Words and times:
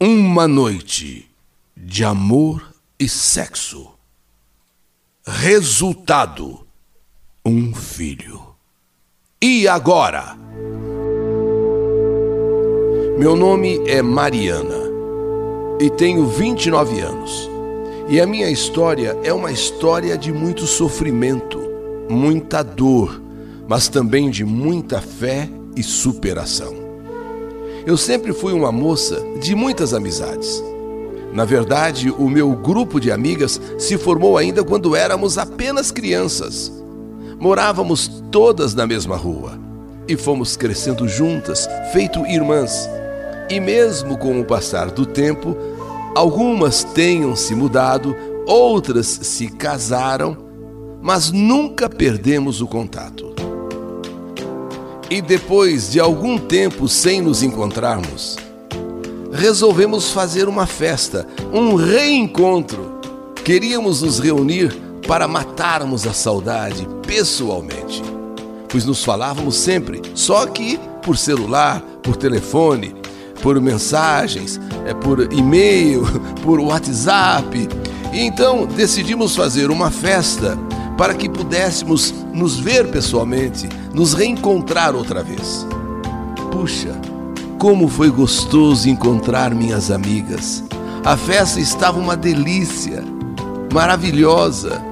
Uma 0.00 0.46
noite 0.46 1.28
de 1.76 2.04
amor 2.04 2.72
e 3.00 3.08
sexo. 3.08 3.90
Resultado: 5.26 6.64
um 7.44 7.74
filho. 7.74 8.40
E 9.42 9.66
agora? 9.66 10.38
Meu 13.18 13.34
nome 13.34 13.80
é 13.88 14.00
Mariana 14.00 14.84
e 15.80 15.90
tenho 15.90 16.28
29 16.28 17.00
anos. 17.00 17.50
E 18.08 18.20
a 18.20 18.26
minha 18.26 18.48
história 18.48 19.18
é 19.24 19.32
uma 19.32 19.50
história 19.50 20.16
de 20.16 20.32
muito 20.32 20.64
sofrimento, 20.64 21.60
muita 22.08 22.62
dor, 22.62 23.20
mas 23.66 23.88
também 23.88 24.30
de 24.30 24.44
muita 24.44 25.00
fé 25.00 25.50
e 25.74 25.82
superação. 25.82 26.77
Eu 27.88 27.96
sempre 27.96 28.34
fui 28.34 28.52
uma 28.52 28.70
moça 28.70 29.18
de 29.40 29.54
muitas 29.54 29.94
amizades. 29.94 30.62
Na 31.32 31.46
verdade, 31.46 32.10
o 32.10 32.28
meu 32.28 32.54
grupo 32.54 33.00
de 33.00 33.10
amigas 33.10 33.58
se 33.78 33.96
formou 33.96 34.36
ainda 34.36 34.62
quando 34.62 34.94
éramos 34.94 35.38
apenas 35.38 35.90
crianças. 35.90 36.70
Morávamos 37.40 38.22
todas 38.30 38.74
na 38.74 38.86
mesma 38.86 39.16
rua 39.16 39.58
e 40.06 40.18
fomos 40.18 40.54
crescendo 40.54 41.08
juntas, 41.08 41.66
feito 41.90 42.26
irmãs. 42.26 42.86
E 43.48 43.58
mesmo 43.58 44.18
com 44.18 44.38
o 44.38 44.44
passar 44.44 44.90
do 44.90 45.06
tempo, 45.06 45.56
algumas 46.14 46.84
tenham 46.84 47.34
se 47.34 47.54
mudado, 47.54 48.14
outras 48.46 49.06
se 49.06 49.48
casaram, 49.48 50.36
mas 51.00 51.32
nunca 51.32 51.88
perdemos 51.88 52.60
o 52.60 52.66
contato. 52.66 53.37
E 55.10 55.22
depois 55.22 55.90
de 55.90 55.98
algum 55.98 56.36
tempo 56.36 56.86
sem 56.86 57.22
nos 57.22 57.42
encontrarmos, 57.42 58.36
resolvemos 59.32 60.10
fazer 60.10 60.48
uma 60.48 60.66
festa, 60.66 61.26
um 61.50 61.74
reencontro. 61.76 63.00
Queríamos 63.42 64.02
nos 64.02 64.18
reunir 64.18 64.76
para 65.06 65.26
matarmos 65.26 66.06
a 66.06 66.12
saudade 66.12 66.86
pessoalmente, 67.06 68.02
pois 68.68 68.84
nos 68.84 69.02
falávamos 69.02 69.56
sempre, 69.56 70.02
só 70.14 70.44
que 70.44 70.78
por 71.02 71.16
celular, 71.16 71.80
por 72.02 72.14
telefone, 72.14 72.94
por 73.42 73.58
mensagens, 73.62 74.60
é 74.84 74.92
por 74.92 75.32
e-mail, 75.32 76.02
por 76.44 76.60
WhatsApp. 76.60 77.66
E 78.12 78.20
então 78.20 78.66
decidimos 78.66 79.34
fazer 79.34 79.70
uma 79.70 79.90
festa 79.90 80.58
para 80.98 81.14
que 81.14 81.28
pudéssemos 81.28 82.12
nos 82.34 82.58
ver 82.58 82.88
pessoalmente, 82.88 83.68
nos 83.94 84.14
reencontrar 84.14 84.96
outra 84.96 85.22
vez. 85.22 85.64
Puxa, 86.50 87.00
como 87.56 87.86
foi 87.86 88.10
gostoso 88.10 88.88
encontrar 88.88 89.54
minhas 89.54 89.92
amigas. 89.92 90.64
A 91.04 91.16
festa 91.16 91.60
estava 91.60 92.00
uma 92.00 92.16
delícia, 92.16 93.04
maravilhosa. 93.72 94.82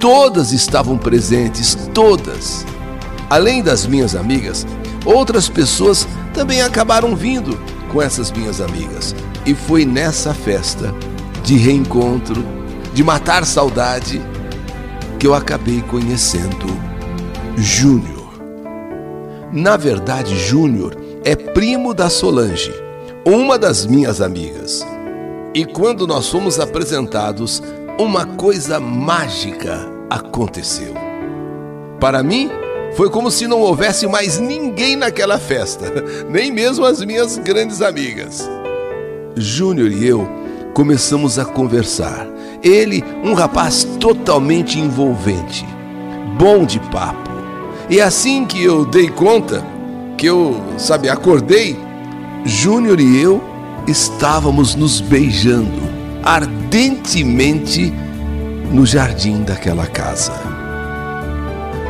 Todas 0.00 0.52
estavam 0.52 0.98
presentes, 0.98 1.78
todas. 1.94 2.66
Além 3.30 3.62
das 3.62 3.86
minhas 3.86 4.16
amigas, 4.16 4.66
outras 5.04 5.48
pessoas 5.48 6.08
também 6.34 6.60
acabaram 6.60 7.14
vindo 7.14 7.56
com 7.92 8.02
essas 8.02 8.32
minhas 8.32 8.60
amigas. 8.60 9.14
E 9.46 9.54
foi 9.54 9.84
nessa 9.84 10.34
festa 10.34 10.92
de 11.44 11.56
reencontro, 11.56 12.44
de 12.92 13.04
matar 13.04 13.46
saudade, 13.46 14.20
que 15.22 15.26
eu 15.28 15.34
acabei 15.34 15.80
conhecendo 15.82 16.66
Júnior. 17.56 18.32
Na 19.52 19.76
verdade, 19.76 20.36
Júnior 20.36 20.96
é 21.24 21.36
primo 21.36 21.94
da 21.94 22.10
Solange, 22.10 22.74
uma 23.24 23.56
das 23.56 23.86
minhas 23.86 24.20
amigas. 24.20 24.84
E 25.54 25.64
quando 25.64 26.08
nós 26.08 26.28
fomos 26.28 26.58
apresentados, 26.58 27.62
uma 28.00 28.26
coisa 28.26 28.80
mágica 28.80 29.88
aconteceu. 30.10 30.92
Para 32.00 32.20
mim, 32.24 32.50
foi 32.96 33.08
como 33.08 33.30
se 33.30 33.46
não 33.46 33.60
houvesse 33.60 34.08
mais 34.08 34.40
ninguém 34.40 34.96
naquela 34.96 35.38
festa, 35.38 35.86
nem 36.28 36.50
mesmo 36.50 36.84
as 36.84 37.00
minhas 37.00 37.38
grandes 37.38 37.80
amigas. 37.80 38.50
Júnior 39.36 39.92
e 39.92 40.04
eu 40.04 40.28
começamos 40.74 41.38
a 41.38 41.44
conversar 41.44 42.31
ele, 42.62 43.02
um 43.22 43.34
rapaz 43.34 43.84
totalmente 43.98 44.78
envolvente, 44.78 45.66
bom 46.38 46.64
de 46.64 46.78
papo. 46.78 47.30
E 47.90 48.00
assim 48.00 48.44
que 48.44 48.62
eu 48.62 48.84
dei 48.84 49.08
conta, 49.08 49.64
que 50.16 50.26
eu, 50.26 50.60
sabe, 50.78 51.08
acordei, 51.08 51.76
Júnior 52.44 53.00
e 53.00 53.20
eu 53.20 53.42
estávamos 53.86 54.74
nos 54.74 55.00
beijando 55.00 55.92
ardentemente 56.22 57.92
no 58.70 58.86
jardim 58.86 59.42
daquela 59.42 59.86
casa. 59.86 60.32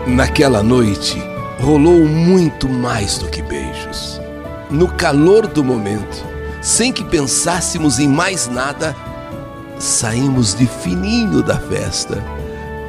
Naquela 0.06 0.62
noite, 0.62 1.22
rolou 1.60 2.06
muito 2.06 2.68
mais 2.68 3.18
do 3.18 3.28
que 3.28 3.42
beijos. 3.42 4.20
No 4.70 4.88
calor 4.88 5.46
do 5.46 5.62
momento, 5.62 6.24
sem 6.60 6.92
que 6.92 7.04
pensássemos 7.04 7.98
em 7.98 8.08
mais 8.08 8.48
nada, 8.48 8.96
saímos 9.82 10.54
de 10.54 10.64
fininho 10.64 11.42
da 11.42 11.58
festa 11.58 12.22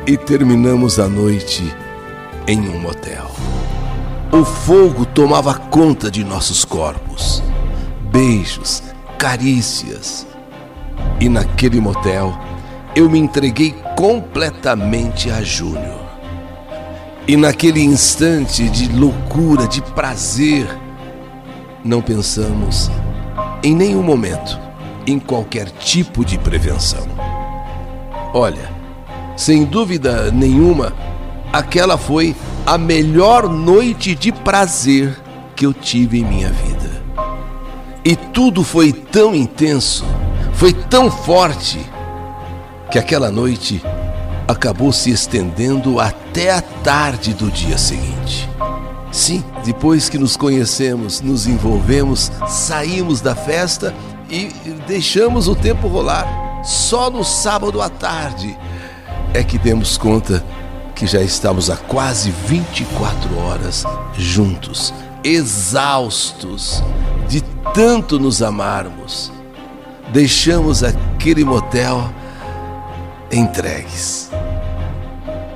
e 0.06 0.16
terminamos 0.16 1.00
a 1.00 1.08
noite 1.08 1.76
em 2.48 2.70
um 2.70 2.80
motel. 2.80 3.32
O 4.32 4.46
fogo 4.46 5.04
tomava 5.04 5.56
conta 5.56 6.12
de 6.12 6.24
nossos 6.24 6.64
corpos. 6.64 7.42
Beijos, 8.12 8.84
carícias. 9.18 10.28
E 11.20 11.28
naquele 11.28 11.82
motel 11.82 12.38
eu 12.96 13.10
me 13.10 13.18
entreguei 13.18 13.72
completamente 13.98 15.32
a 15.32 15.42
Júnior. 15.42 16.04
E 17.28 17.36
naquele 17.36 17.82
instante 17.82 18.70
de 18.70 18.88
loucura, 18.92 19.68
de 19.68 19.82
prazer, 19.82 20.68
não 21.84 22.04
pensamos 22.04 22.92
em 23.64 23.74
nenhum 23.74 24.04
momento 24.04 24.63
em 25.06 25.20
qualquer 25.20 25.70
tipo 25.70 26.24
de 26.24 26.38
prevenção. 26.38 27.08
Olha, 28.34 28.70
sem 29.36 29.66
dúvida 29.66 30.32
nenhuma, 30.32 30.94
aquela 31.52 31.98
foi 31.98 32.36
a 32.66 32.78
melhor 32.78 33.50
noite 33.50 34.16
de 34.16 34.32
prazer 34.32 35.18
que 35.56 35.66
eu 35.66 35.74
tive 35.74 36.20
em 36.20 36.26
minha 36.26 36.50
vida. 36.50 37.04
E 38.06 38.16
tudo 38.16 38.64
foi 38.64 38.92
tão 38.92 39.34
intenso, 39.34 40.06
foi 40.54 40.74
tão 40.74 41.10
forte, 41.10 41.80
que 42.92 43.00
aquela 43.00 43.32
noite 43.32 43.82
acabou 44.48 44.92
se 44.92 45.10
estendendo 45.10 46.00
até 46.00 46.52
a 46.52 46.62
tarde 46.62 47.34
do 47.34 47.50
dia 47.50 47.78
seguinte. 47.78 48.50
Sim, 49.12 49.44
depois 49.64 50.10
que 50.10 50.18
nos 50.18 50.36
conhecemos, 50.36 51.22
nos 51.22 51.48
envolvemos, 51.48 52.32
saímos 52.48 53.22
da 53.22 53.36
festa 53.36 53.94
e 54.30 54.48
deixamos 54.88 55.48
o 55.48 55.56
tempo 55.56 55.88
rolar. 55.88 56.62
Só 56.64 57.10
no 57.10 57.24
sábado 57.24 57.82
à 57.82 57.90
tarde 57.90 58.58
é 59.34 59.44
que 59.44 59.58
demos 59.58 59.98
conta 59.98 60.44
que 60.96 61.08
já 61.08 61.22
estamos 61.22 61.70
há 61.70 61.76
quase 61.76 62.32
24 62.32 63.38
horas 63.40 63.84
juntos, 64.14 64.94
exaustos 65.24 66.84
de 67.28 67.42
tanto 67.74 68.20
nos 68.20 68.42
amarmos. 68.42 69.32
Deixamos 70.12 70.84
aquele 70.84 71.44
motel 71.44 72.10
entregues. 73.32 74.30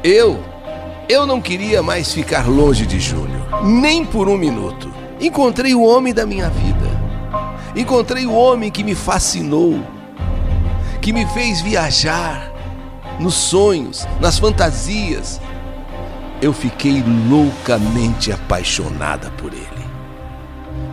Eu, 0.04 0.40
eu 1.08 1.26
não 1.26 1.40
queria 1.40 1.84
mais 1.84 2.12
ficar 2.12 2.48
longe 2.48 2.86
de 2.86 3.00
Júnior, 3.00 3.64
nem 3.64 4.06
por 4.06 4.28
um 4.28 4.38
minuto. 4.38 4.92
Encontrei 5.20 5.74
o 5.76 5.84
homem 5.84 6.14
da 6.14 6.26
minha 6.26 6.50
vida. 6.50 6.77
Encontrei 7.78 8.26
o 8.26 8.34
homem 8.34 8.72
que 8.72 8.84
me 8.84 8.96
fascinou, 8.96 9.80
que 11.00 11.14
me 11.14 11.28
fez 11.28 11.62
viajar 11.62 12.52
nos 13.20 13.36
sonhos, 13.36 14.08
nas 14.20 14.40
fantasias. 14.40 15.40
Eu 16.42 16.54
fiquei 16.54 17.04
loucamente 17.30 18.32
apaixonada 18.32 19.30
por 19.38 19.54
ele. 19.54 19.68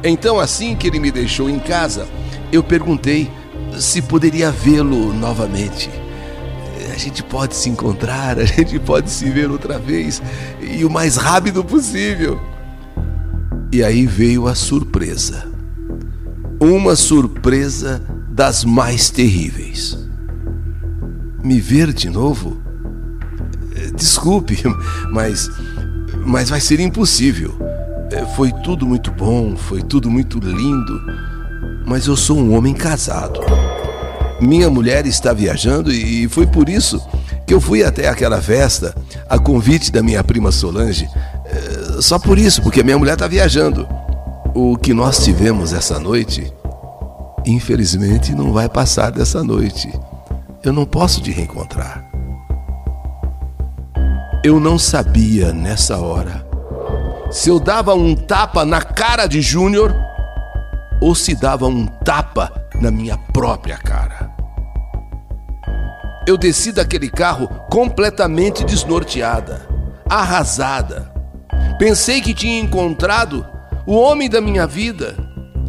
Então, 0.04 0.38
assim 0.38 0.76
que 0.76 0.86
ele 0.86 1.00
me 1.00 1.10
deixou 1.10 1.48
em 1.48 1.58
casa, 1.58 2.06
eu 2.52 2.62
perguntei 2.62 3.32
se 3.78 4.02
poderia 4.02 4.50
vê-lo 4.50 5.10
novamente. 5.14 5.88
A 6.92 6.98
gente 6.98 7.22
pode 7.22 7.56
se 7.56 7.70
encontrar, 7.70 8.36
a 8.38 8.44
gente 8.44 8.78
pode 8.78 9.08
se 9.08 9.30
ver 9.30 9.50
outra 9.50 9.78
vez 9.78 10.20
e 10.60 10.84
o 10.84 10.90
mais 10.90 11.16
rápido 11.16 11.64
possível. 11.64 12.38
E 13.72 13.82
aí 13.82 14.04
veio 14.04 14.46
a 14.46 14.54
surpresa 14.54 15.53
uma 16.64 16.96
surpresa 16.96 18.02
das 18.30 18.64
mais 18.64 19.10
terríveis. 19.10 19.98
Me 21.42 21.60
ver 21.60 21.92
de 21.92 22.08
novo? 22.08 22.56
Eh, 23.76 23.90
desculpe, 23.94 24.62
mas 25.12 25.50
mas 26.24 26.48
vai 26.48 26.60
ser 26.60 26.80
impossível. 26.80 27.54
Eh, 28.10 28.24
foi 28.34 28.50
tudo 28.64 28.86
muito 28.86 29.10
bom, 29.12 29.56
foi 29.56 29.82
tudo 29.82 30.10
muito 30.10 30.38
lindo, 30.38 31.00
mas 31.84 32.06
eu 32.06 32.16
sou 32.16 32.38
um 32.38 32.56
homem 32.56 32.72
casado. 32.72 33.40
Minha 34.40 34.70
mulher 34.70 35.06
está 35.06 35.34
viajando 35.34 35.92
e 35.92 36.26
foi 36.28 36.46
por 36.46 36.68
isso 36.68 37.00
que 37.46 37.52
eu 37.52 37.60
fui 37.60 37.84
até 37.84 38.08
aquela 38.08 38.40
festa, 38.40 38.94
a 39.28 39.38
convite 39.38 39.92
da 39.92 40.02
minha 40.02 40.24
prima 40.24 40.50
Solange. 40.50 41.06
É, 41.44 42.00
só 42.00 42.18
por 42.18 42.38
isso, 42.38 42.62
porque 42.62 42.82
minha 42.82 42.98
mulher 42.98 43.14
está 43.14 43.28
viajando. 43.28 43.86
O 44.56 44.76
que 44.76 44.94
nós 44.94 45.24
tivemos 45.24 45.72
essa 45.72 45.98
noite, 45.98 46.52
infelizmente, 47.44 48.32
não 48.32 48.52
vai 48.52 48.68
passar 48.68 49.10
dessa 49.10 49.42
noite. 49.42 49.92
Eu 50.62 50.72
não 50.72 50.86
posso 50.86 51.20
te 51.20 51.32
reencontrar. 51.32 52.08
Eu 54.44 54.60
não 54.60 54.78
sabia 54.78 55.52
nessa 55.52 55.98
hora 55.98 56.46
se 57.32 57.50
eu 57.50 57.58
dava 57.58 57.94
um 57.96 58.14
tapa 58.14 58.64
na 58.64 58.80
cara 58.80 59.26
de 59.26 59.42
Júnior 59.42 59.92
ou 61.00 61.16
se 61.16 61.34
dava 61.34 61.66
um 61.66 61.84
tapa 61.84 62.52
na 62.80 62.92
minha 62.92 63.18
própria 63.18 63.76
cara. 63.76 64.30
Eu 66.28 66.36
desci 66.38 66.70
daquele 66.70 67.10
carro 67.10 67.48
completamente 67.68 68.64
desnorteada, 68.64 69.66
arrasada. 70.08 71.12
Pensei 71.76 72.20
que 72.20 72.32
tinha 72.32 72.60
encontrado 72.60 73.44
o 73.86 73.94
homem 73.96 74.28
da 74.28 74.40
minha 74.40 74.66
vida 74.66 75.16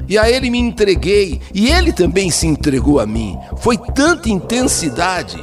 e 0.07 0.17
a 0.17 0.29
ele 0.29 0.49
me 0.49 0.59
entreguei 0.59 1.41
e 1.53 1.69
ele 1.69 1.91
também 1.91 2.29
se 2.29 2.47
entregou 2.47 2.99
a 2.99 3.05
mim. 3.05 3.37
Foi 3.57 3.77
tanta 3.77 4.29
intensidade. 4.29 5.37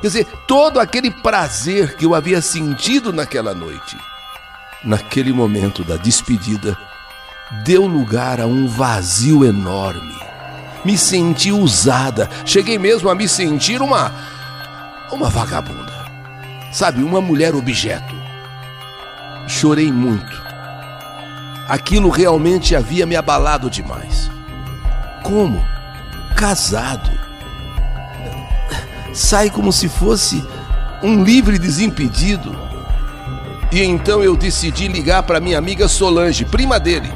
Quer 0.00 0.06
dizer, 0.08 0.26
todo 0.46 0.80
aquele 0.80 1.10
prazer 1.10 1.96
que 1.96 2.04
eu 2.04 2.14
havia 2.14 2.42
sentido 2.42 3.12
naquela 3.12 3.54
noite, 3.54 3.96
naquele 4.84 5.32
momento 5.32 5.82
da 5.84 5.96
despedida, 5.96 6.76
deu 7.64 7.86
lugar 7.86 8.40
a 8.40 8.46
um 8.46 8.66
vazio 8.66 9.44
enorme. 9.44 10.14
Me 10.84 10.98
senti 10.98 11.50
usada, 11.50 12.28
cheguei 12.44 12.78
mesmo 12.78 13.08
a 13.08 13.14
me 13.14 13.26
sentir 13.26 13.80
uma 13.80 14.12
uma 15.10 15.30
vagabunda. 15.30 15.92
Sabe, 16.72 17.02
uma 17.02 17.20
mulher 17.20 17.54
objeto. 17.54 18.14
Chorei 19.46 19.90
muito. 19.92 20.42
Aquilo 21.68 22.10
realmente 22.10 22.76
havia 22.76 23.06
me 23.06 23.16
abalado 23.16 23.70
demais. 23.70 24.30
Como? 25.22 25.64
Casado. 26.36 27.10
Sai 29.12 29.48
como 29.48 29.72
se 29.72 29.88
fosse 29.88 30.44
um 31.02 31.22
livre 31.22 31.58
desimpedido. 31.58 32.54
E 33.72 33.82
então 33.82 34.22
eu 34.22 34.36
decidi 34.36 34.88
ligar 34.88 35.22
para 35.22 35.40
minha 35.40 35.56
amiga 35.56 35.88
Solange, 35.88 36.44
prima 36.44 36.78
dele, 36.78 37.10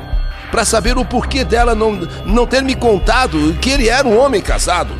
para 0.51 0.65
saber 0.65 0.97
o 0.97 1.05
porquê 1.05 1.45
dela 1.45 1.75
não, 1.75 1.93
não 2.25 2.47
ter 2.47 2.63
me 2.63 2.75
contado 2.75 3.55
que 3.61 3.71
ele 3.71 3.89
era 3.89 4.09
um 4.09 4.19
homem 4.19 4.41
casado. 4.41 4.95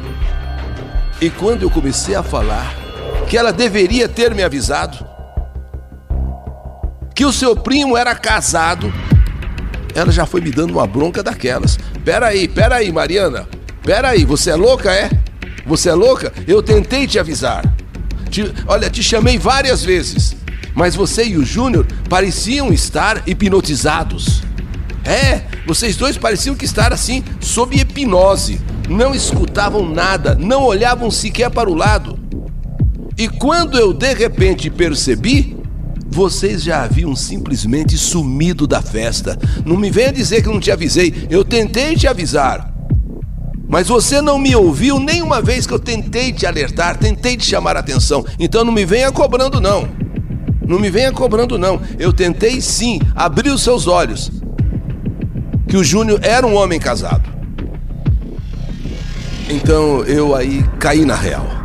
E 1.21 1.31
quando 1.31 1.63
eu 1.63 1.71
comecei 1.71 2.15
a 2.15 2.23
falar 2.23 2.75
que 3.27 3.37
ela 3.37 3.53
deveria 3.53 4.09
ter 4.09 4.35
me 4.35 4.43
avisado, 4.43 5.07
que 7.15 7.25
o 7.25 7.33
seu 7.33 7.57
primo 7.57 7.97
era 7.97 8.15
casado, 8.15 8.93
ela 9.95 10.13
já 10.13 10.27
foi 10.27 10.41
me 10.41 10.51
dando 10.51 10.73
uma 10.73 10.87
bronca 10.87 11.23
daquelas. 11.23 11.79
Peraí, 12.05 12.49
peraí, 12.49 12.93
Mariana. 12.93 13.49
Peraí, 13.83 14.25
você 14.25 14.51
é 14.51 14.55
louca, 14.55 14.93
é? 14.93 15.11
Você 15.67 15.89
é 15.89 15.95
louca? 15.95 16.33
Eu 16.47 16.63
tentei 16.63 17.07
te 17.07 17.19
avisar. 17.19 17.65
Te, 18.31 18.53
olha, 18.67 18.91
te 18.91 19.03
chamei 19.03 19.39
várias 19.39 19.83
vezes. 19.83 20.37
Mas 20.75 20.95
você 20.95 21.25
e 21.25 21.37
o 21.37 21.45
Júnior 21.45 21.87
pareciam 22.09 22.73
estar 22.73 23.23
hipnotizados. 23.27 24.43
É, 25.05 25.43
vocês 25.67 25.97
dois 25.97 26.17
pareciam 26.17 26.55
que 26.55 26.65
estar 26.65 26.93
assim, 26.93 27.25
sob 27.41 27.77
hipnose. 27.77 28.61
Não 28.89 29.15
escutavam 29.15 29.89
nada, 29.89 30.35
não 30.35 30.65
olhavam 30.65 31.11
sequer 31.11 31.51
para 31.51 31.69
o 31.69 31.75
lado. 31.75 32.19
E 33.17 33.29
quando 33.29 33.77
eu 33.77 33.93
de 33.93 34.15
repente 34.15 34.71
percebi, 34.71 35.58
vocês 36.11 36.63
já 36.63 36.83
haviam 36.83 37.15
simplesmente 37.15 37.97
sumido 37.97 38.67
da 38.67 38.81
festa. 38.83 39.39
Não 39.65 39.77
me 39.77 39.91
venha 39.91 40.13
dizer 40.13 40.43
que 40.43 40.49
não 40.49 40.61
te 40.61 40.71
avisei. 40.71 41.27
Eu 41.31 41.45
tentei 41.45 41.95
te 41.95 42.07
avisar. 42.07 42.73
Mas 43.69 43.89
você 43.89 44.23
não 44.23 44.39
me 44.39 44.57
ouviu 44.57 44.99
nenhuma 44.99 45.43
vez 45.43 45.67
que 45.67 45.75
eu 45.75 45.79
tentei 45.79 46.33
te 46.33 46.47
alertar, 46.47 46.97
tentei 46.97 47.37
te 47.37 47.45
chamar 47.45 47.77
a 47.77 47.81
atenção. 47.81 48.25
Então 48.39 48.65
não 48.65 48.73
me 48.73 48.87
venha 48.87 49.13
cobrando, 49.13 49.61
não. 49.61 49.87
Não 50.67 50.79
me 50.79 50.91
venha 50.91 51.13
cobrando, 51.13 51.59
não. 51.59 51.81
Eu 51.99 52.13
tentei 52.13 52.61
sim 52.61 52.99
abrir 53.15 53.51
os 53.51 53.63
seus 53.63 53.87
olhos. 53.87 54.31
Que 55.69 55.77
o 55.77 55.85
Júnior 55.85 56.21
era 56.23 56.47
um 56.47 56.55
homem 56.55 56.81
casado. 56.81 57.29
Então 59.51 60.03
eu 60.05 60.35
aí 60.35 60.65
caí 60.79 61.05
na 61.05 61.15
real. 61.15 61.58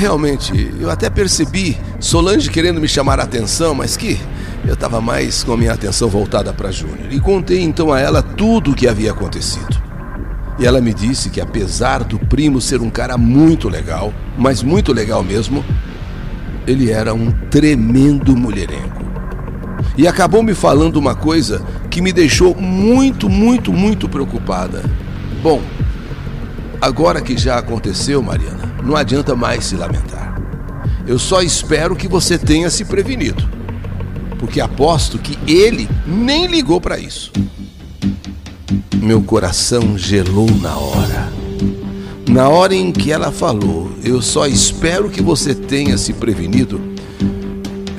Realmente, 0.00 0.72
eu 0.80 0.88
até 0.88 1.10
percebi 1.10 1.76
Solange 2.00 2.48
querendo 2.48 2.80
me 2.80 2.88
chamar 2.88 3.20
a 3.20 3.24
atenção, 3.24 3.74
mas 3.74 3.98
que 3.98 4.18
eu 4.66 4.72
estava 4.72 4.98
mais 4.98 5.44
com 5.44 5.52
a 5.52 5.56
minha 5.58 5.74
atenção 5.74 6.08
voltada 6.08 6.54
para 6.54 6.70
Júnior. 6.70 7.12
E 7.12 7.20
contei 7.20 7.60
então 7.60 7.92
a 7.92 8.00
ela 8.00 8.22
tudo 8.22 8.70
o 8.70 8.74
que 8.74 8.88
havia 8.88 9.10
acontecido. 9.10 9.78
E 10.58 10.64
ela 10.64 10.80
me 10.80 10.94
disse 10.94 11.28
que 11.28 11.38
apesar 11.38 12.02
do 12.02 12.18
primo 12.18 12.62
ser 12.62 12.80
um 12.80 12.88
cara 12.88 13.18
muito 13.18 13.68
legal, 13.68 14.10
mas 14.38 14.62
muito 14.62 14.90
legal 14.90 15.22
mesmo, 15.22 15.62
ele 16.66 16.90
era 16.90 17.12
um 17.12 17.30
tremendo 17.50 18.34
mulherengo. 18.34 19.04
E 19.98 20.08
acabou 20.08 20.42
me 20.42 20.54
falando 20.54 20.96
uma 20.96 21.14
coisa 21.14 21.60
que 21.90 22.00
me 22.00 22.10
deixou 22.10 22.54
muito, 22.54 23.28
muito, 23.28 23.70
muito 23.70 24.08
preocupada. 24.08 24.82
Bom, 25.42 25.60
agora 26.80 27.20
que 27.20 27.36
já 27.36 27.58
aconteceu, 27.58 28.22
Mariana, 28.22 28.74
não 28.82 28.96
adianta 28.96 29.34
mais 29.34 29.66
se 29.66 29.76
lamentar. 29.76 30.40
Eu 31.06 31.18
só 31.18 31.42
espero 31.42 31.96
que 31.96 32.08
você 32.08 32.38
tenha 32.38 32.70
se 32.70 32.84
prevenido, 32.84 33.48
porque 34.38 34.60
aposto 34.60 35.18
que 35.18 35.38
ele 35.50 35.88
nem 36.06 36.46
ligou 36.46 36.80
para 36.80 36.98
isso. 36.98 37.32
Meu 38.96 39.22
coração 39.22 39.98
gelou 39.98 40.50
na 40.60 40.76
hora. 40.76 41.32
Na 42.28 42.48
hora 42.48 42.74
em 42.74 42.92
que 42.92 43.10
ela 43.10 43.32
falou, 43.32 43.90
eu 44.04 44.22
só 44.22 44.46
espero 44.46 45.10
que 45.10 45.20
você 45.20 45.54
tenha 45.54 45.98
se 45.98 46.12
prevenido. 46.12 46.80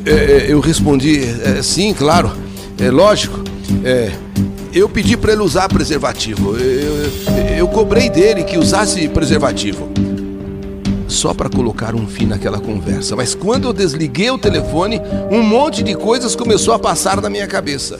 É, 0.05 0.11
é 0.11 0.45
eu 0.47 0.59
respondi, 0.61 1.21
é, 1.43 1.61
sim, 1.61 1.93
claro, 1.93 2.31
é 2.79 2.89
lógico. 2.89 3.41
É, 3.83 4.11
eu 4.73 4.87
pedi 4.87 5.17
para 5.17 5.33
ele 5.33 5.41
usar 5.41 5.67
preservativo. 5.67 6.55
Eu, 6.55 6.61
eu, 6.61 7.11
eu 7.61 7.67
cobrei 7.67 8.09
dele 8.09 8.43
que 8.43 8.57
usasse 8.57 9.07
preservativo. 9.07 9.87
Só 11.07 11.31
para 11.31 11.47
colocar 11.47 11.93
um 11.93 12.07
fim 12.07 12.25
naquela 12.25 12.59
conversa. 12.59 13.15
Mas 13.15 13.35
quando 13.35 13.67
eu 13.67 13.73
desliguei 13.73 14.31
o 14.31 14.37
telefone, 14.37 14.99
um 15.29 15.43
monte 15.43 15.83
de 15.83 15.93
coisas 15.93 16.35
começou 16.35 16.73
a 16.73 16.79
passar 16.79 17.21
na 17.21 17.29
minha 17.29 17.45
cabeça. 17.45 17.99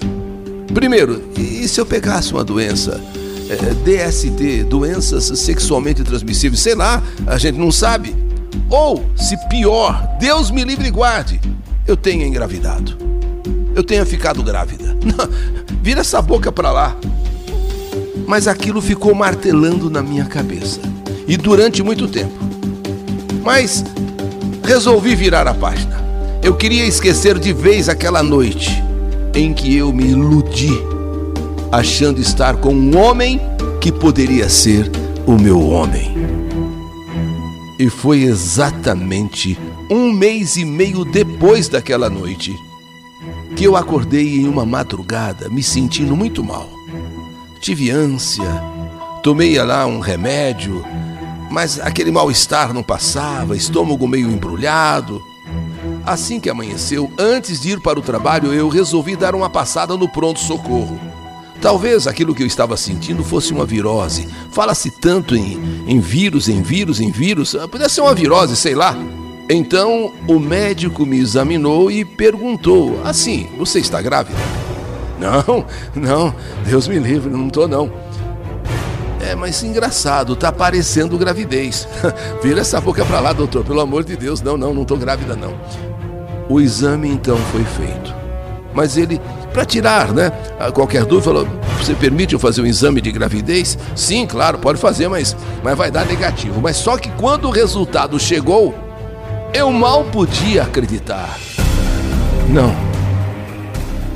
Primeiro, 0.74 1.30
e 1.38 1.68
se 1.68 1.80
eu 1.80 1.86
pegasse 1.86 2.34
uma 2.34 2.44
doença? 2.44 3.00
É, 3.50 4.08
DST, 4.08 4.64
doenças 4.64 5.26
sexualmente 5.38 6.04
transmissíveis, 6.04 6.60
sei 6.60 6.74
lá, 6.74 7.04
a 7.28 7.38
gente 7.38 7.60
não 7.60 7.72
sabe. 7.72 8.16
Ou, 8.68 9.06
se 9.16 9.38
pior, 9.48 10.08
Deus 10.20 10.50
me 10.50 10.64
livre 10.64 10.88
e 10.88 10.92
guarde, 10.92 11.40
eu 11.86 11.96
tenha 11.96 12.26
engravidado. 12.26 12.98
Eu 13.76 13.84
tenha 13.84 14.06
ficado 14.08 14.42
grávida. 14.42 14.98
Não, 15.06 15.30
vira 15.82 16.02
essa 16.02 16.22
boca 16.22 16.52
para 16.52 16.72
lá. 16.72 16.96
Mas 18.28 18.48
aquilo 18.48 18.82
ficou 18.82 19.14
martelando 19.14 19.90
na 19.90 20.02
minha 20.02 20.26
cabeça. 20.26 20.80
E 21.28 21.38
durante 21.38 21.82
muito 21.84 22.08
tempo. 22.08 22.34
Mas 23.44 23.84
resolvi 24.64 25.16
virar 25.16 25.48
a 25.48 25.54
página. 25.54 26.00
Eu 26.44 26.56
queria 26.56 26.86
esquecer 26.86 27.38
de 27.38 27.54
vez 27.54 27.88
aquela 27.88 28.24
noite 28.24 28.82
em 29.34 29.54
que 29.54 29.76
eu 29.76 29.94
me 29.94 30.10
iludi, 30.10 30.72
achando 31.72 32.20
estar 32.20 32.58
com 32.58 32.74
um 32.74 32.98
homem 32.98 33.40
que 33.80 33.92
poderia 33.92 34.50
ser 34.50 34.90
o 35.26 35.34
meu 35.34 35.60
homem. 35.70 36.12
E 37.80 37.90
foi 37.90 38.24
exatamente 38.24 39.58
um 39.90 40.12
mês 40.12 40.56
e 40.56 40.66
meio 40.66 41.04
depois 41.04 41.68
daquela 41.68 42.10
noite 42.10 42.56
que 43.56 43.66
eu 43.66 43.76
acordei 43.76 44.38
em 44.38 44.48
uma 44.48 44.66
madrugada 44.66 45.50
me 45.50 45.62
sentindo 45.62 46.16
muito 46.16 46.44
mal. 46.44 46.70
Tive 47.62 47.92
ânsia, 47.92 48.64
tomei 49.22 49.62
lá 49.62 49.86
um 49.86 50.00
remédio, 50.00 50.84
mas 51.52 51.80
aquele 51.80 52.10
mal-estar 52.10 52.74
não 52.74 52.82
passava, 52.82 53.56
estômago 53.56 54.08
meio 54.08 54.32
embrulhado. 54.32 55.22
Assim 56.04 56.40
que 56.40 56.50
amanheceu, 56.50 57.12
antes 57.20 57.62
de 57.62 57.74
ir 57.74 57.80
para 57.80 58.00
o 58.00 58.02
trabalho, 58.02 58.52
eu 58.52 58.68
resolvi 58.68 59.16
dar 59.16 59.36
uma 59.36 59.48
passada 59.48 59.96
no 59.96 60.10
pronto-socorro. 60.10 61.00
Talvez 61.62 62.08
aquilo 62.08 62.34
que 62.34 62.42
eu 62.42 62.48
estava 62.48 62.76
sentindo 62.76 63.24
fosse 63.24 63.54
uma 63.54 63.64
virose. 63.64 64.28
Fala-se 64.52 64.90
tanto 64.90 65.36
em, 65.36 65.86
em 65.86 66.00
vírus, 66.00 66.50
em 66.50 66.64
vírus, 66.64 67.00
em 67.00 67.12
vírus. 67.12 67.56
Podia 67.70 67.88
ser 67.88 68.02
uma 68.02 68.16
virose, 68.16 68.56
sei 68.56 68.74
lá. 68.74 68.98
Então 69.48 70.12
o 70.28 70.40
médico 70.40 71.06
me 71.06 71.20
examinou 71.20 71.92
e 71.92 72.04
perguntou: 72.04 73.00
Assim, 73.06 73.48
você 73.56 73.80
está 73.80 74.02
grávida? 74.02 74.40
Não, 75.22 75.64
não, 75.94 76.36
Deus 76.66 76.88
me 76.88 76.98
livre, 76.98 77.30
não 77.30 77.46
estou 77.46 77.68
não. 77.68 77.92
É, 79.22 79.36
mas 79.36 79.62
engraçado, 79.62 80.36
tá 80.36 80.52
parecendo 80.52 81.16
gravidez. 81.16 81.88
Vira 82.42 82.62
essa 82.62 82.82
boca 82.82 83.06
pra 83.06 83.20
lá, 83.20 83.32
doutor, 83.32 83.64
pelo 83.64 83.82
amor 83.82 84.04
de 84.04 84.18
Deus. 84.18 84.42
Não, 84.42 84.58
não, 84.58 84.74
não 84.74 84.84
tô 84.84 84.98
grávida, 84.98 85.36
não. 85.36 85.54
O 86.50 86.60
exame 86.60 87.08
então 87.08 87.38
foi 87.52 87.64
feito. 87.64 88.16
Mas 88.74 88.98
ele, 88.98 89.22
para 89.54 89.64
tirar, 89.64 90.12
né? 90.12 90.32
Qualquer 90.74 91.06
dúvida, 91.06 91.22
falou: 91.22 91.48
Você 91.78 91.94
permite 91.94 92.34
eu 92.34 92.40
fazer 92.40 92.64
um 92.64 92.66
exame 92.66 93.00
de 93.00 93.12
gravidez? 93.12 93.78
Sim, 93.96 94.26
claro, 94.26 94.58
pode 94.58 94.80
fazer, 94.80 95.08
mas, 95.08 95.36
mas 95.64 95.78
vai 95.78 95.92
dar 95.92 96.06
negativo. 96.06 96.60
Mas 96.60 96.78
só 96.78 96.98
que 96.98 97.12
quando 97.12 97.48
o 97.48 97.52
resultado 97.52 98.20
chegou, 98.20 98.74
eu 99.54 99.72
mal 99.72 100.04
podia 100.06 100.64
acreditar. 100.64 101.38
Não, 102.50 102.76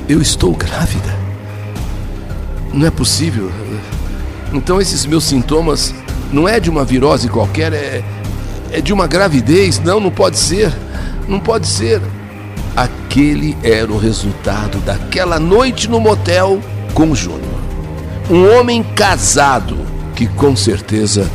eu 0.08 0.22
estou 0.22 0.52
grávida. 0.52 1.14
Não 2.72 2.86
é 2.86 2.90
possível. 2.90 3.50
Então 4.52 4.80
esses 4.80 5.04
meus 5.04 5.24
sintomas 5.24 5.94
não 6.32 6.48
é 6.48 6.60
de 6.60 6.70
uma 6.70 6.84
virose 6.84 7.28
qualquer, 7.28 7.72
é, 7.72 8.04
é 8.70 8.80
de 8.80 8.92
uma 8.92 9.06
gravidez. 9.06 9.80
Não, 9.80 9.98
não 9.98 10.10
pode 10.10 10.38
ser. 10.38 10.72
Não 11.28 11.40
pode 11.40 11.66
ser. 11.66 12.00
Aquele 12.76 13.56
era 13.62 13.90
o 13.90 13.98
resultado 13.98 14.78
daquela 14.78 15.40
noite 15.40 15.88
no 15.88 15.98
motel 15.98 16.60
com 16.94 17.10
o 17.10 17.16
Júnior. 17.16 17.56
Um 18.30 18.58
homem 18.58 18.82
casado 18.82 19.78
que 20.14 20.26
com 20.26 20.54
certeza 20.54 21.28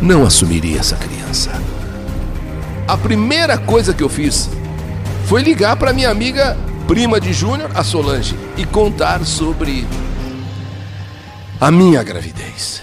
não 0.00 0.24
assumiria 0.24 0.80
essa 0.80 0.96
criança. 0.96 1.50
A 2.86 2.96
primeira 2.96 3.56
coisa 3.56 3.94
que 3.94 4.02
eu 4.02 4.08
fiz 4.08 4.50
foi 5.26 5.42
ligar 5.42 5.76
para 5.76 5.92
minha 5.92 6.10
amiga 6.10 6.56
prima 6.92 7.18
de 7.18 7.32
Júnior, 7.32 7.70
a 7.74 7.82
Solange, 7.82 8.36
e 8.54 8.66
contar 8.66 9.24
sobre 9.24 9.86
a 11.58 11.70
minha 11.70 12.02
gravidez. 12.02 12.82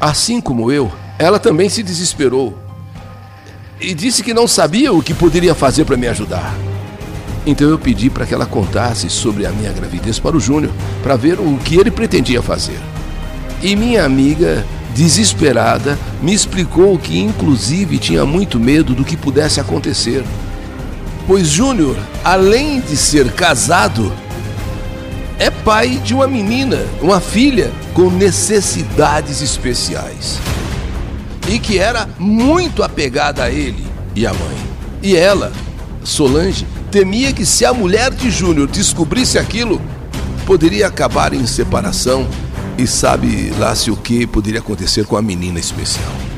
Assim 0.00 0.40
como 0.40 0.72
eu, 0.72 0.90
ela 1.18 1.38
também 1.38 1.68
se 1.68 1.82
desesperou 1.82 2.58
e 3.78 3.92
disse 3.92 4.22
que 4.22 4.32
não 4.32 4.48
sabia 4.48 4.90
o 4.90 5.02
que 5.02 5.12
poderia 5.12 5.54
fazer 5.54 5.84
para 5.84 5.98
me 5.98 6.08
ajudar. 6.08 6.56
Então 7.44 7.68
eu 7.68 7.78
pedi 7.78 8.08
para 8.08 8.24
que 8.24 8.32
ela 8.32 8.46
contasse 8.46 9.10
sobre 9.10 9.44
a 9.44 9.50
minha 9.50 9.70
gravidez 9.70 10.18
para 10.18 10.34
o 10.34 10.40
Júnior, 10.40 10.72
para 11.02 11.14
ver 11.14 11.38
o 11.38 11.58
que 11.58 11.76
ele 11.76 11.90
pretendia 11.90 12.40
fazer. 12.40 12.80
E 13.62 13.76
minha 13.76 14.02
amiga, 14.02 14.64
desesperada, 14.94 15.98
me 16.22 16.32
explicou 16.32 16.98
que 16.98 17.20
inclusive 17.20 17.98
tinha 17.98 18.24
muito 18.24 18.58
medo 18.58 18.94
do 18.94 19.04
que 19.04 19.14
pudesse 19.14 19.60
acontecer. 19.60 20.24
Pois 21.30 21.46
Júnior, 21.46 21.96
além 22.24 22.80
de 22.80 22.96
ser 22.96 23.30
casado, 23.30 24.12
é 25.38 25.48
pai 25.48 25.90
de 25.98 26.12
uma 26.12 26.26
menina, 26.26 26.84
uma 27.00 27.20
filha 27.20 27.70
com 27.94 28.10
necessidades 28.10 29.40
especiais. 29.40 30.40
E 31.48 31.60
que 31.60 31.78
era 31.78 32.08
muito 32.18 32.82
apegada 32.82 33.44
a 33.44 33.48
ele 33.48 33.86
e 34.16 34.26
à 34.26 34.34
mãe. 34.34 34.56
E 35.04 35.16
ela, 35.16 35.52
Solange, 36.02 36.66
temia 36.90 37.32
que 37.32 37.46
se 37.46 37.64
a 37.64 37.72
mulher 37.72 38.10
de 38.10 38.28
Júnior 38.28 38.66
descobrisse 38.66 39.38
aquilo, 39.38 39.80
poderia 40.44 40.88
acabar 40.88 41.32
em 41.32 41.46
separação 41.46 42.26
e 42.76 42.88
sabe 42.88 43.52
lá 43.56 43.72
se 43.76 43.88
o 43.88 43.96
que 43.96 44.26
poderia 44.26 44.58
acontecer 44.58 45.06
com 45.06 45.16
a 45.16 45.22
menina 45.22 45.60
especial. 45.60 46.29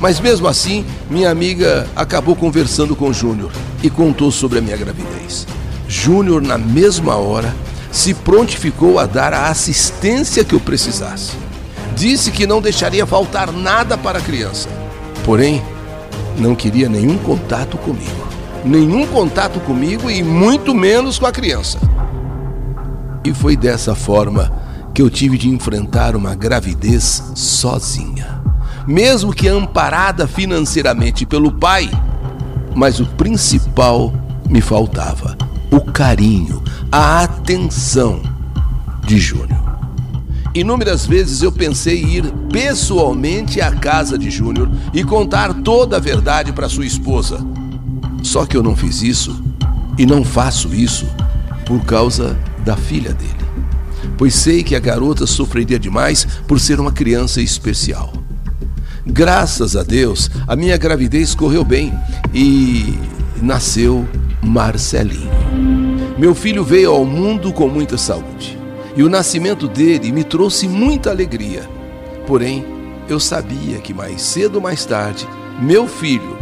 Mas 0.00 0.20
mesmo 0.20 0.46
assim, 0.46 0.84
minha 1.10 1.30
amiga 1.30 1.86
acabou 1.96 2.36
conversando 2.36 2.94
com 2.94 3.12
Júnior 3.12 3.50
e 3.82 3.88
contou 3.88 4.30
sobre 4.30 4.58
a 4.58 4.62
minha 4.62 4.76
gravidez. 4.76 5.46
Júnior, 5.88 6.42
na 6.42 6.58
mesma 6.58 7.16
hora, 7.16 7.54
se 7.90 8.12
prontificou 8.12 8.98
a 8.98 9.06
dar 9.06 9.32
a 9.32 9.48
assistência 9.48 10.44
que 10.44 10.54
eu 10.54 10.60
precisasse. 10.60 11.32
Disse 11.96 12.30
que 12.30 12.46
não 12.46 12.60
deixaria 12.60 13.06
faltar 13.06 13.50
nada 13.50 13.96
para 13.96 14.18
a 14.18 14.22
criança. 14.22 14.68
Porém, 15.24 15.62
não 16.38 16.54
queria 16.54 16.88
nenhum 16.88 17.16
contato 17.16 17.78
comigo. 17.78 18.26
Nenhum 18.64 19.06
contato 19.06 19.60
comigo 19.60 20.10
e 20.10 20.22
muito 20.22 20.74
menos 20.74 21.18
com 21.18 21.24
a 21.26 21.32
criança. 21.32 21.78
E 23.24 23.32
foi 23.32 23.56
dessa 23.56 23.94
forma 23.94 24.52
que 24.92 25.00
eu 25.00 25.08
tive 25.08 25.38
de 25.38 25.48
enfrentar 25.48 26.14
uma 26.14 26.34
gravidez 26.34 27.22
sozinha. 27.34 28.45
Mesmo 28.86 29.32
que 29.32 29.48
amparada 29.48 30.28
financeiramente 30.28 31.26
pelo 31.26 31.50
pai, 31.50 31.90
mas 32.74 33.00
o 33.00 33.06
principal 33.06 34.12
me 34.48 34.60
faltava: 34.60 35.36
o 35.70 35.80
carinho, 35.80 36.62
a 36.92 37.22
atenção 37.22 38.22
de 39.04 39.18
Júnior. 39.18 39.66
Inúmeras 40.54 41.04
vezes 41.04 41.42
eu 41.42 41.52
pensei 41.52 42.02
em 42.02 42.14
ir 42.14 42.32
pessoalmente 42.50 43.60
à 43.60 43.72
casa 43.72 44.16
de 44.16 44.30
Júnior 44.30 44.70
e 44.94 45.04
contar 45.04 45.52
toda 45.52 45.96
a 45.96 46.00
verdade 46.00 46.52
para 46.52 46.68
sua 46.68 46.86
esposa. 46.86 47.44
Só 48.22 48.46
que 48.46 48.56
eu 48.56 48.62
não 48.62 48.74
fiz 48.74 49.02
isso 49.02 49.42
e 49.98 50.06
não 50.06 50.24
faço 50.24 50.74
isso 50.74 51.06
por 51.66 51.84
causa 51.84 52.38
da 52.64 52.76
filha 52.76 53.12
dele. 53.12 53.32
Pois 54.16 54.34
sei 54.34 54.62
que 54.62 54.74
a 54.74 54.80
garota 54.80 55.26
sofreria 55.26 55.78
demais 55.78 56.26
por 56.46 56.58
ser 56.58 56.80
uma 56.80 56.92
criança 56.92 57.42
especial. 57.42 58.12
Graças 59.08 59.76
a 59.76 59.84
Deus, 59.84 60.28
a 60.48 60.56
minha 60.56 60.76
gravidez 60.76 61.32
correu 61.32 61.64
bem 61.64 61.94
e 62.34 62.98
nasceu 63.40 64.06
Marcelinho. 64.42 65.30
Meu 66.18 66.34
filho 66.34 66.64
veio 66.64 66.90
ao 66.90 67.04
mundo 67.04 67.52
com 67.52 67.68
muita 67.68 67.96
saúde 67.96 68.58
e 68.96 69.04
o 69.04 69.08
nascimento 69.08 69.68
dele 69.68 70.10
me 70.10 70.24
trouxe 70.24 70.66
muita 70.66 71.10
alegria. 71.10 71.62
Porém, 72.26 72.66
eu 73.08 73.20
sabia 73.20 73.78
que 73.78 73.94
mais 73.94 74.20
cedo 74.20 74.56
ou 74.56 74.60
mais 74.60 74.84
tarde, 74.84 75.26
meu 75.60 75.86
filho 75.86 76.36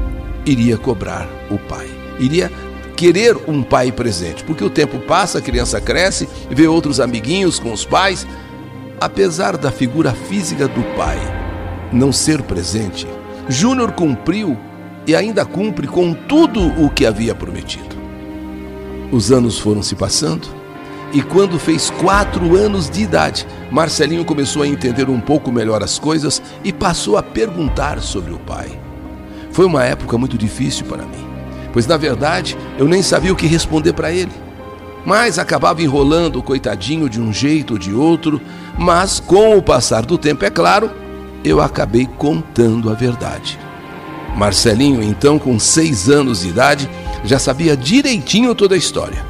iria 0.46 0.78
cobrar 0.78 1.28
o 1.50 1.58
pai, 1.58 1.88
iria 2.18 2.50
querer 2.96 3.36
um 3.46 3.62
pai 3.62 3.92
presente, 3.92 4.42
porque 4.42 4.64
o 4.64 4.70
tempo 4.70 4.98
passa, 5.00 5.38
a 5.38 5.42
criança 5.42 5.82
cresce, 5.82 6.26
vê 6.50 6.66
outros 6.66 6.98
amiguinhos 6.98 7.58
com 7.58 7.72
os 7.72 7.84
pais. 7.84 8.26
Apesar 8.98 9.58
da 9.58 9.70
figura 9.70 10.12
física 10.12 10.66
do 10.66 10.82
pai 10.96 11.43
não 11.94 12.12
ser 12.12 12.42
presente, 12.42 13.06
Júnior 13.48 13.92
cumpriu 13.92 14.58
e 15.06 15.14
ainda 15.14 15.44
cumpre 15.44 15.86
com 15.86 16.12
tudo 16.12 16.60
o 16.82 16.90
que 16.90 17.06
havia 17.06 17.34
prometido. 17.34 17.94
Os 19.12 19.30
anos 19.30 19.58
foram 19.58 19.82
se 19.82 19.94
passando 19.94 20.48
e 21.12 21.22
quando 21.22 21.58
fez 21.60 21.90
quatro 21.90 22.56
anos 22.56 22.90
de 22.90 23.02
idade, 23.02 23.46
Marcelinho 23.70 24.24
começou 24.24 24.62
a 24.62 24.66
entender 24.66 25.08
um 25.08 25.20
pouco 25.20 25.52
melhor 25.52 25.82
as 25.82 25.98
coisas 25.98 26.42
e 26.64 26.72
passou 26.72 27.16
a 27.16 27.22
perguntar 27.22 28.00
sobre 28.00 28.32
o 28.32 28.38
pai. 28.38 28.76
Foi 29.52 29.64
uma 29.64 29.84
época 29.84 30.18
muito 30.18 30.36
difícil 30.36 30.84
para 30.86 31.04
mim, 31.04 31.24
pois 31.72 31.86
na 31.86 31.96
verdade 31.96 32.56
eu 32.76 32.88
nem 32.88 33.00
sabia 33.02 33.32
o 33.32 33.36
que 33.36 33.46
responder 33.46 33.92
para 33.92 34.10
ele. 34.10 34.32
Mas 35.06 35.38
acabava 35.38 35.82
enrolando 35.82 36.40
o 36.40 36.42
coitadinho 36.42 37.08
de 37.08 37.20
um 37.20 37.32
jeito 37.32 37.74
ou 37.74 37.78
de 37.78 37.94
outro, 37.94 38.40
mas 38.76 39.20
com 39.20 39.56
o 39.56 39.62
passar 39.62 40.04
do 40.04 40.18
tempo, 40.18 40.44
é 40.44 40.50
claro, 40.50 40.90
eu 41.44 41.60
acabei 41.60 42.06
contando 42.06 42.90
a 42.90 42.94
verdade. 42.94 43.58
Marcelinho, 44.36 45.02
então 45.02 45.38
com 45.38 45.58
seis 45.58 46.08
anos 46.08 46.40
de 46.40 46.48
idade, 46.48 46.90
já 47.24 47.38
sabia 47.38 47.76
direitinho 47.76 48.54
toda 48.54 48.74
a 48.74 48.78
história. 48.78 49.24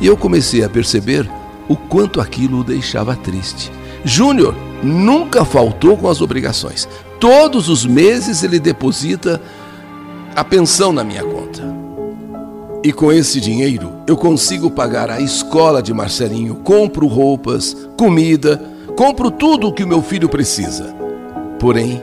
E 0.00 0.06
eu 0.06 0.16
comecei 0.16 0.64
a 0.64 0.68
perceber 0.68 1.30
o 1.68 1.76
quanto 1.76 2.20
aquilo 2.20 2.60
o 2.60 2.64
deixava 2.64 3.14
triste. 3.14 3.70
Júnior 4.04 4.54
nunca 4.82 5.44
faltou 5.44 5.96
com 5.96 6.08
as 6.08 6.20
obrigações. 6.20 6.88
Todos 7.20 7.68
os 7.68 7.86
meses 7.86 8.42
ele 8.42 8.58
deposita 8.58 9.40
a 10.34 10.42
pensão 10.42 10.92
na 10.92 11.04
minha 11.04 11.22
conta. 11.22 11.62
E 12.82 12.92
com 12.92 13.12
esse 13.12 13.40
dinheiro 13.40 13.92
eu 14.08 14.16
consigo 14.16 14.70
pagar 14.70 15.08
a 15.08 15.20
escola 15.20 15.80
de 15.80 15.94
Marcelinho, 15.94 16.56
compro 16.56 17.06
roupas, 17.06 17.76
comida, 17.96 18.60
compro 18.96 19.30
tudo 19.30 19.68
o 19.68 19.72
que 19.72 19.84
o 19.84 19.88
meu 19.88 20.02
filho 20.02 20.28
precisa. 20.28 21.01
Porém, 21.62 22.02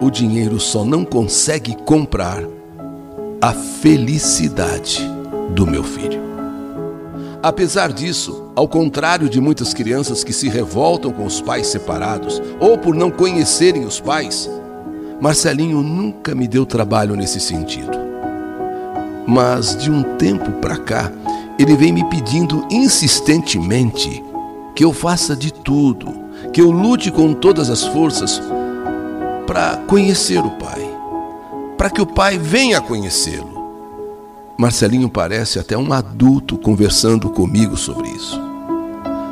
o 0.00 0.08
dinheiro 0.12 0.60
só 0.60 0.84
não 0.84 1.04
consegue 1.04 1.74
comprar 1.74 2.44
a 3.42 3.52
felicidade 3.52 5.00
do 5.50 5.66
meu 5.66 5.82
filho. 5.82 6.20
Apesar 7.42 7.92
disso, 7.92 8.52
ao 8.54 8.68
contrário 8.68 9.28
de 9.28 9.40
muitas 9.40 9.74
crianças 9.74 10.22
que 10.22 10.32
se 10.32 10.48
revoltam 10.48 11.10
com 11.10 11.24
os 11.24 11.40
pais 11.40 11.66
separados 11.66 12.40
ou 12.60 12.78
por 12.78 12.94
não 12.94 13.10
conhecerem 13.10 13.84
os 13.84 13.98
pais, 13.98 14.48
Marcelinho 15.20 15.82
nunca 15.82 16.32
me 16.32 16.46
deu 16.46 16.64
trabalho 16.64 17.16
nesse 17.16 17.40
sentido. 17.40 17.98
Mas 19.26 19.76
de 19.76 19.90
um 19.90 20.16
tempo 20.16 20.52
para 20.60 20.76
cá, 20.76 21.10
ele 21.58 21.74
vem 21.74 21.92
me 21.92 22.08
pedindo 22.08 22.64
insistentemente 22.70 24.22
que 24.76 24.84
eu 24.84 24.92
faça 24.92 25.34
de 25.34 25.52
tudo, 25.52 26.14
que 26.52 26.60
eu 26.60 26.70
lute 26.70 27.10
com 27.10 27.34
todas 27.34 27.68
as 27.68 27.82
forças 27.82 28.40
para 29.46 29.76
conhecer 29.86 30.38
o 30.38 30.50
pai 30.50 30.96
para 31.76 31.90
que 31.90 32.00
o 32.00 32.06
pai 32.06 32.38
venha 32.38 32.80
conhecê-lo. 32.80 33.54
Marcelinho 34.58 35.08
parece 35.08 35.58
até 35.58 35.76
um 35.76 35.92
adulto 35.92 36.56
conversando 36.56 37.28
comigo 37.30 37.76
sobre 37.76 38.08
isso. 38.08 38.40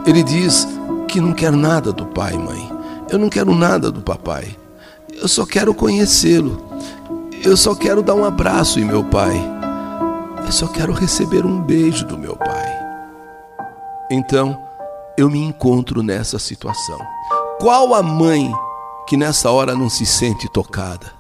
Ele 0.07 0.23
diz 0.23 0.69
que 1.09 1.21
não 1.21 1.33
quer 1.33 1.51
nada 1.51 1.93
do 1.93 2.05
pai, 2.07 2.35
mãe. 2.37 2.71
Eu 3.11 3.19
não 3.19 3.31
quero 3.31 3.55
nada 3.55 3.91
do 3.91 4.03
papai. 4.03 4.55
Eu 5.11 5.27
só 5.27 5.47
quero 5.47 5.75
conhecê-lo. 5.75 6.63
Eu 7.43 7.57
só 7.57 7.75
quero 7.75 8.03
dar 8.03 8.15
um 8.15 8.25
abraço 8.25 8.79
em 8.79 8.85
meu 8.85 9.03
pai. 9.05 9.35
Eu 10.45 10.53
só 10.53 10.67
quero 10.67 10.93
receber 10.93 11.47
um 11.47 11.61
beijo 11.61 12.07
do 12.07 12.19
meu 12.19 12.37
pai. 12.37 12.73
Então, 14.11 14.61
eu 15.17 15.31
me 15.31 15.43
encontro 15.43 16.03
nessa 16.03 16.39
situação. 16.39 16.99
Qual 17.59 17.95
a 17.95 18.03
mãe 18.03 18.53
que 19.07 19.17
nessa 19.17 19.51
hora 19.51 19.75
não 19.75 19.89
se 19.89 20.07
sente 20.07 20.49
tocada? 20.49 21.13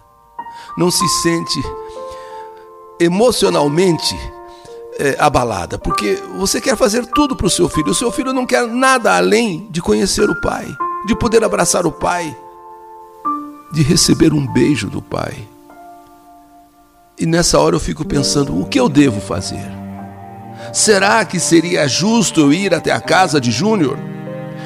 Não 0.76 0.90
se 0.90 1.06
sente 1.22 1.62
emocionalmente 2.98 4.16
é, 4.98 5.16
abalada, 5.18 5.78
porque 5.78 6.22
você 6.36 6.60
quer 6.60 6.76
fazer 6.76 7.06
tudo 7.06 7.36
para 7.36 7.46
o 7.46 7.50
seu 7.50 7.68
filho. 7.68 7.90
O 7.90 7.94
seu 7.94 8.10
filho 8.12 8.32
não 8.32 8.46
quer 8.46 8.66
nada 8.66 9.16
além 9.16 9.66
de 9.70 9.80
conhecer 9.82 10.28
o 10.28 10.40
pai, 10.40 10.66
de 11.06 11.14
poder 11.16 11.42
abraçar 11.44 11.86
o 11.86 11.92
pai, 11.92 12.36
de 13.72 13.82
receber 13.82 14.32
um 14.32 14.46
beijo 14.46 14.88
do 14.88 15.02
pai. 15.02 15.48
E 17.18 17.26
nessa 17.26 17.58
hora 17.58 17.76
eu 17.76 17.80
fico 17.80 18.04
pensando: 18.04 18.58
o 18.58 18.66
que 18.66 18.78
eu 18.78 18.88
devo 18.88 19.20
fazer? 19.20 19.72
Será 20.72 21.24
que 21.24 21.38
seria 21.38 21.86
justo 21.86 22.40
eu 22.40 22.52
ir 22.52 22.74
até 22.74 22.90
a 22.90 23.00
casa 23.00 23.40
de 23.40 23.50
Júnior, 23.50 23.98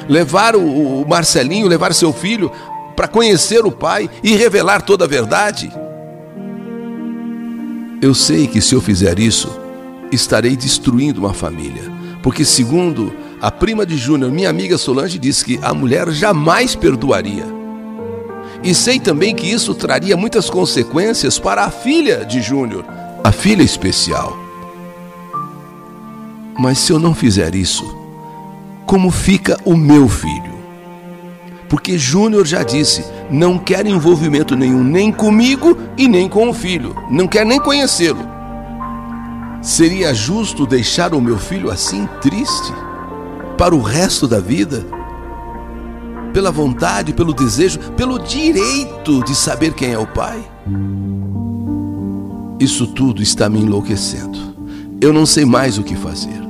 levar 0.07 0.55
o, 0.55 1.01
o 1.01 1.07
Marcelinho, 1.07 1.67
levar 1.67 1.93
seu 1.93 2.13
filho 2.13 2.51
para 2.99 3.07
conhecer 3.07 3.65
o 3.65 3.71
pai 3.71 4.09
e 4.21 4.35
revelar 4.35 4.81
toda 4.81 5.05
a 5.05 5.07
verdade? 5.07 5.71
Eu 8.01 8.13
sei 8.13 8.45
que 8.45 8.59
se 8.59 8.75
eu 8.75 8.81
fizer 8.81 9.17
isso, 9.19 9.49
estarei 10.11 10.53
destruindo 10.53 11.21
uma 11.21 11.33
família, 11.33 11.89
porque, 12.21 12.43
segundo 12.43 13.13
a 13.41 13.49
prima 13.49 13.85
de 13.85 13.95
Júnior, 13.95 14.29
minha 14.33 14.49
amiga 14.49 14.77
Solange, 14.77 15.17
diz 15.17 15.41
que 15.41 15.57
a 15.61 15.73
mulher 15.73 16.11
jamais 16.11 16.75
perdoaria. 16.75 17.45
E 18.61 18.75
sei 18.75 18.99
também 18.99 19.33
que 19.33 19.49
isso 19.49 19.73
traria 19.73 20.17
muitas 20.17 20.49
consequências 20.49 21.39
para 21.39 21.63
a 21.63 21.71
filha 21.71 22.25
de 22.25 22.41
Júnior, 22.41 22.83
a 23.23 23.31
filha 23.31 23.63
especial. 23.63 24.37
Mas 26.59 26.79
se 26.79 26.91
eu 26.91 26.99
não 26.99 27.15
fizer 27.15 27.55
isso, 27.55 27.85
como 28.85 29.09
fica 29.09 29.57
o 29.63 29.77
meu 29.77 30.09
filho? 30.09 30.48
Porque 31.69 31.97
Júnior 31.97 32.45
já 32.45 32.63
disse: 32.63 33.05
não 33.29 33.57
quer 33.57 33.85
envolvimento 33.85 34.55
nenhum, 34.55 34.83
nem 34.83 35.11
comigo 35.11 35.77
e 35.95 36.07
nem 36.07 36.27
com 36.27 36.49
o 36.49 36.53
filho, 36.53 36.95
não 37.09 37.27
quer 37.27 37.45
nem 37.45 37.59
conhecê-lo. 37.59 38.27
Seria 39.61 40.13
justo 40.13 40.65
deixar 40.65 41.13
o 41.13 41.21
meu 41.21 41.37
filho 41.37 41.69
assim 41.69 42.07
triste 42.21 42.73
para 43.57 43.75
o 43.75 43.81
resto 43.81 44.27
da 44.27 44.39
vida? 44.39 44.85
Pela 46.33 46.51
vontade, 46.51 47.13
pelo 47.13 47.33
desejo, 47.33 47.77
pelo 47.97 48.19
direito 48.19 49.23
de 49.23 49.35
saber 49.35 49.73
quem 49.73 49.91
é 49.91 49.99
o 49.99 50.07
pai? 50.07 50.41
Isso 52.59 52.87
tudo 52.87 53.21
está 53.21 53.49
me 53.49 53.59
enlouquecendo. 53.59 54.37
Eu 55.01 55.11
não 55.11 55.25
sei 55.25 55.45
mais 55.45 55.77
o 55.77 55.83
que 55.83 55.95
fazer. 55.95 56.41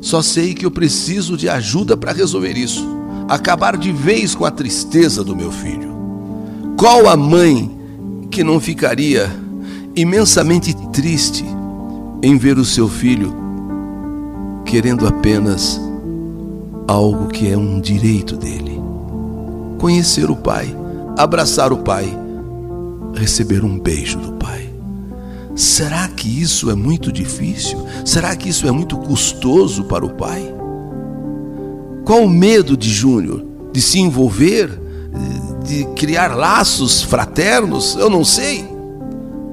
Só 0.00 0.20
sei 0.20 0.52
que 0.52 0.66
eu 0.66 0.70
preciso 0.70 1.36
de 1.36 1.48
ajuda 1.48 1.96
para 1.96 2.12
resolver 2.12 2.56
isso, 2.58 2.86
acabar 3.28 3.76
de 3.76 3.90
vez 3.92 4.34
com 4.34 4.44
a 4.44 4.50
tristeza 4.50 5.24
do 5.24 5.34
meu 5.34 5.50
filho. 5.50 5.94
Qual 6.76 7.08
a 7.08 7.16
mãe 7.16 7.70
que 8.30 8.44
não 8.44 8.60
ficaria 8.60 9.30
imensamente 9.94 10.74
triste 10.92 11.44
em 12.22 12.36
ver 12.36 12.58
o 12.58 12.64
seu 12.64 12.88
filho 12.88 13.34
querendo 14.64 15.06
apenas 15.06 15.80
algo 16.86 17.28
que 17.28 17.50
é 17.50 17.56
um 17.56 17.80
direito 17.80 18.36
dele? 18.36 18.80
Conhecer 19.78 20.30
o 20.30 20.36
pai, 20.36 20.74
abraçar 21.16 21.72
o 21.72 21.78
pai, 21.78 22.06
receber 23.14 23.64
um 23.64 23.78
beijo 23.78 24.18
do 24.18 24.32
pai. 24.32 24.68
Será 25.54 26.08
que 26.08 26.28
isso 26.28 26.70
é 26.70 26.74
muito 26.74 27.12
difícil? 27.12 27.86
Será 28.04 28.34
que 28.34 28.48
isso 28.48 28.66
é 28.66 28.72
muito 28.72 28.96
custoso 28.96 29.84
para 29.84 30.04
o 30.04 30.10
pai? 30.10 30.52
Qual 32.04 32.22
o 32.22 32.28
medo 32.28 32.76
de 32.76 32.88
Júnior? 32.90 33.44
De 33.72 33.80
se 33.80 33.98
envolver? 33.98 34.80
De 35.64 35.84
criar 35.96 36.36
laços 36.36 37.02
fraternos, 37.02 37.96
eu 37.96 38.10
não 38.10 38.24
sei. 38.24 38.68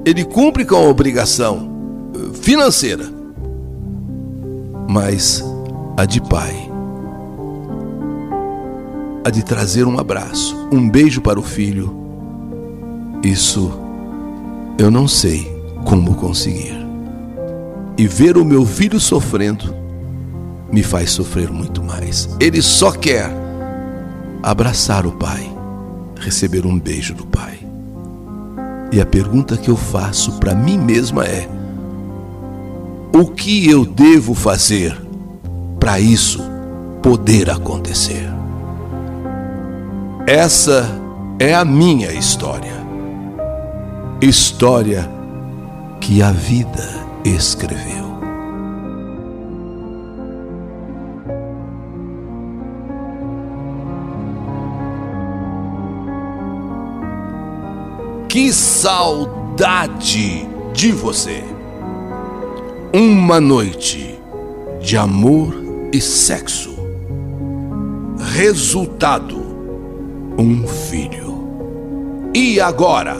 Ele 0.04 0.24
cumpre 0.24 0.64
com 0.64 0.76
a 0.76 0.80
obrigação 0.80 1.70
eh, 2.14 2.34
financeira, 2.34 3.08
mas 4.88 5.42
a 5.96 6.04
de 6.04 6.20
pai, 6.20 6.70
a 9.24 9.30
de 9.30 9.42
trazer 9.44 9.86
um 9.86 9.98
abraço, 9.98 10.68
um 10.72 10.90
beijo 10.90 11.22
para 11.22 11.38
o 11.38 11.42
filho, 11.42 11.96
isso 13.22 13.72
eu 14.76 14.90
não 14.90 15.06
sei 15.06 15.50
como 15.84 16.14
conseguir. 16.16 16.76
E 17.96 18.06
ver 18.06 18.36
o 18.36 18.44
meu 18.44 18.66
filho 18.66 18.98
sofrendo 18.98 19.81
me 20.72 20.82
faz 20.82 21.10
sofrer 21.10 21.50
muito 21.50 21.82
mais. 21.82 22.28
Ele 22.40 22.62
só 22.62 22.90
quer 22.90 23.30
abraçar 24.42 25.06
o 25.06 25.12
pai 25.12 25.52
receber 26.22 26.64
um 26.64 26.78
beijo 26.78 27.14
do 27.14 27.26
Pai. 27.26 27.58
E 28.92 29.00
a 29.00 29.06
pergunta 29.06 29.56
que 29.56 29.70
eu 29.70 29.76
faço 29.76 30.32
para 30.38 30.54
mim 30.54 30.78
mesma 30.78 31.24
é: 31.24 31.48
o 33.12 33.26
que 33.26 33.68
eu 33.68 33.84
devo 33.84 34.34
fazer 34.34 34.96
para 35.78 35.98
isso 35.98 36.42
poder 37.02 37.50
acontecer? 37.50 38.28
Essa 40.26 40.88
é 41.38 41.54
a 41.54 41.64
minha 41.64 42.12
história. 42.12 42.82
História 44.20 45.10
que 46.00 46.22
a 46.22 46.30
vida 46.30 46.88
escreveu. 47.24 48.01
Que 58.32 58.50
saudade 58.50 60.48
de 60.72 60.90
você! 60.90 61.44
Uma 62.90 63.38
noite 63.38 64.18
de 64.80 64.96
amor 64.96 65.54
e 65.92 66.00
sexo. 66.00 66.74
Resultado: 68.32 69.36
um 70.38 70.66
filho. 70.66 72.30
E 72.34 72.58
agora? 72.58 73.18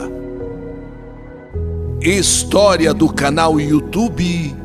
História 2.01 2.91
do 2.91 3.07
canal 3.07 3.61
YouTube 3.61 4.55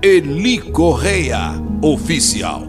Eli 0.00 0.58
Correia 0.72 1.52
Oficial. 1.82 2.67